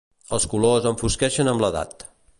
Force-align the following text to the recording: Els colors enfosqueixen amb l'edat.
Els 0.37 0.47
colors 0.53 0.87
enfosqueixen 0.93 1.53
amb 1.53 1.65
l'edat. 1.65 2.07